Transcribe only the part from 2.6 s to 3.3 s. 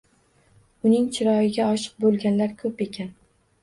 ko’p ekan.